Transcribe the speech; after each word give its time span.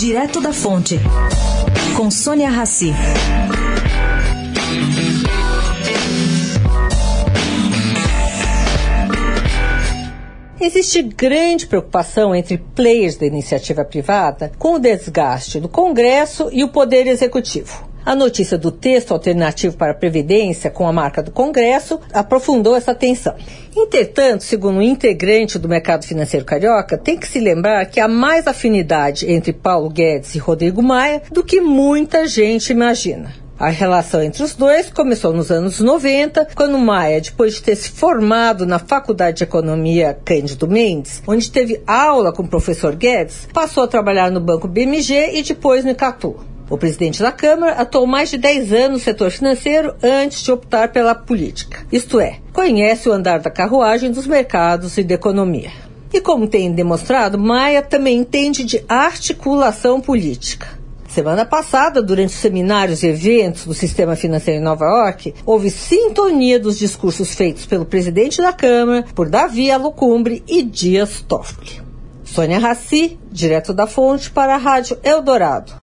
Direto 0.00 0.40
da 0.40 0.50
Fonte, 0.50 0.98
com 1.94 2.10
Sônia 2.10 2.48
Rassi. 2.48 2.90
Existe 10.58 11.02
grande 11.02 11.66
preocupação 11.66 12.34
entre 12.34 12.56
players 12.56 13.18
da 13.18 13.26
iniciativa 13.26 13.84
privada 13.84 14.50
com 14.58 14.76
o 14.76 14.78
desgaste 14.78 15.60
do 15.60 15.68
Congresso 15.68 16.48
e 16.50 16.64
o 16.64 16.68
Poder 16.68 17.06
Executivo. 17.06 17.89
A 18.04 18.14
notícia 18.14 18.56
do 18.56 18.70
texto 18.70 19.12
alternativo 19.12 19.76
para 19.76 19.92
a 19.92 19.94
Previdência 19.94 20.70
com 20.70 20.86
a 20.88 20.92
marca 20.92 21.22
do 21.22 21.30
Congresso 21.30 22.00
aprofundou 22.12 22.74
essa 22.74 22.94
tensão. 22.94 23.34
Entretanto, 23.76 24.42
segundo 24.42 24.78
um 24.78 24.82
integrante 24.82 25.58
do 25.58 25.68
mercado 25.68 26.06
financeiro 26.06 26.46
carioca, 26.46 26.96
tem 26.96 27.18
que 27.18 27.28
se 27.28 27.38
lembrar 27.38 27.84
que 27.86 28.00
há 28.00 28.08
mais 28.08 28.46
afinidade 28.46 29.30
entre 29.30 29.52
Paulo 29.52 29.90
Guedes 29.90 30.34
e 30.34 30.38
Rodrigo 30.38 30.82
Maia 30.82 31.22
do 31.30 31.44
que 31.44 31.60
muita 31.60 32.26
gente 32.26 32.72
imagina. 32.72 33.32
A 33.60 33.68
relação 33.68 34.22
entre 34.22 34.42
os 34.42 34.54
dois 34.54 34.90
começou 34.90 35.34
nos 35.34 35.50
anos 35.50 35.80
90, 35.80 36.48
quando 36.54 36.78
Maia, 36.78 37.20
depois 37.20 37.52
de 37.52 37.62
ter 37.62 37.76
se 37.76 37.90
formado 37.90 38.64
na 38.64 38.78
Faculdade 38.78 39.36
de 39.36 39.44
Economia 39.44 40.18
Cândido 40.24 40.66
Mendes, 40.66 41.22
onde 41.26 41.50
teve 41.50 41.82
aula 41.86 42.32
com 42.32 42.42
o 42.42 42.48
professor 42.48 42.96
Guedes, 42.96 43.46
passou 43.52 43.84
a 43.84 43.88
trabalhar 43.88 44.30
no 44.30 44.40
Banco 44.40 44.66
BMG 44.66 45.32
e 45.34 45.42
depois 45.42 45.84
no 45.84 45.90
Icatu. 45.90 46.49
O 46.70 46.78
presidente 46.78 47.20
da 47.20 47.32
Câmara 47.32 47.72
atuou 47.72 48.06
mais 48.06 48.30
de 48.30 48.38
10 48.38 48.72
anos 48.72 48.90
no 48.90 48.98
setor 49.00 49.32
financeiro 49.32 49.92
antes 50.00 50.44
de 50.44 50.52
optar 50.52 50.92
pela 50.92 51.16
política. 51.16 51.84
Isto 51.90 52.20
é, 52.20 52.38
conhece 52.52 53.08
o 53.08 53.12
andar 53.12 53.40
da 53.40 53.50
carruagem 53.50 54.12
dos 54.12 54.24
mercados 54.24 54.96
e 54.96 55.02
da 55.02 55.14
economia. 55.14 55.72
E 56.12 56.20
como 56.20 56.46
tem 56.46 56.72
demonstrado, 56.72 57.36
Maia 57.36 57.82
também 57.82 58.18
entende 58.18 58.62
de 58.62 58.84
articulação 58.88 60.00
política. 60.00 60.78
Semana 61.08 61.44
passada, 61.44 62.00
durante 62.00 62.34
os 62.34 62.40
seminários 62.40 63.02
e 63.02 63.08
eventos 63.08 63.66
do 63.66 63.74
sistema 63.74 64.14
financeiro 64.14 64.60
em 64.60 64.64
Nova 64.64 64.84
York, 64.84 65.34
houve 65.44 65.70
sintonia 65.70 66.60
dos 66.60 66.78
discursos 66.78 67.34
feitos 67.34 67.66
pelo 67.66 67.84
presidente 67.84 68.40
da 68.40 68.52
Câmara, 68.52 69.04
por 69.12 69.28
Davi 69.28 69.72
Alocumbre 69.72 70.44
e 70.46 70.62
Dias 70.62 71.20
Toffoli. 71.20 71.82
Sônia 72.22 72.60
Raci, 72.60 73.18
direto 73.28 73.74
da 73.74 73.88
fonte 73.88 74.30
para 74.30 74.54
a 74.54 74.58
Rádio 74.58 74.96
Eldorado. 75.02 75.72